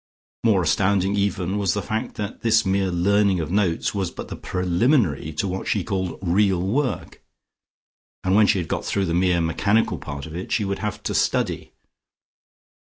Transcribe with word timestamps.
More 0.43 0.63
astounding 0.63 1.15
even 1.15 1.59
was 1.59 1.75
the 1.75 1.81
fact 1.83 2.15
that 2.15 2.41
this 2.41 2.65
mere 2.65 2.89
learning 2.89 3.39
of 3.39 3.51
notes 3.51 3.93
was 3.93 4.09
but 4.09 4.29
the 4.29 4.35
preliminary 4.35 5.31
to 5.33 5.47
what 5.47 5.67
she 5.67 5.83
called 5.83 6.17
"real 6.23 6.59
work." 6.59 7.21
And 8.23 8.33
when 8.33 8.47
she 8.47 8.57
had 8.57 8.67
got 8.67 8.83
through 8.83 9.05
the 9.05 9.13
mere 9.13 9.41
mechanical 9.41 9.99
part 9.99 10.25
of 10.25 10.35
it, 10.35 10.51
she 10.51 10.65
would 10.65 10.79
have 10.79 11.03
to 11.03 11.13
study. 11.13 11.73